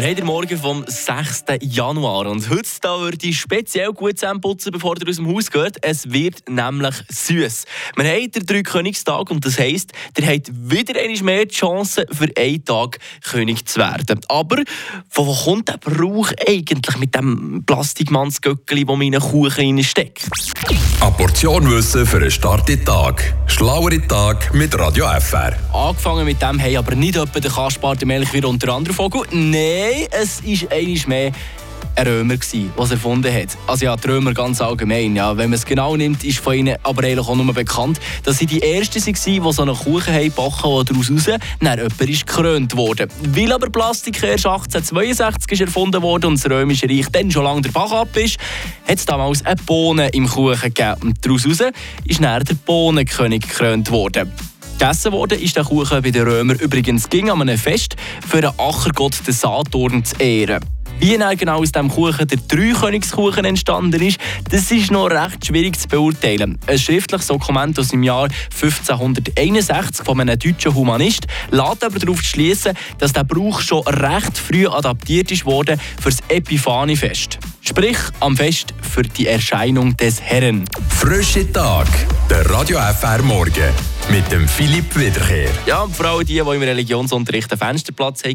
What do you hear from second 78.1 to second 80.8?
am Fest für die Erscheinung des Herrn.